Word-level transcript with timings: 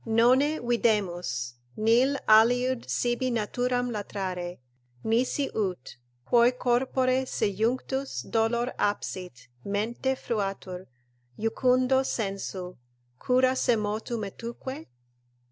"Nonne 0.03 0.59
videmus, 0.65 1.53
Nil 1.77 2.17
aliud 2.27 2.89
sibi 2.89 3.29
naturam 3.29 3.91
latrare, 3.91 4.57
nisi 5.03 5.47
ut, 5.53 5.95
quoi 6.25 6.49
Corpore 6.53 7.27
sejunctus 7.27 8.27
dolor 8.27 8.73
absit, 8.79 9.47
mente 9.63 10.15
fruatur, 10.15 10.87
Jucundo 11.37 12.01
sensu, 12.03 12.79
cura 13.19 13.51
semotu' 13.51 14.17
metuque?" 14.17 14.87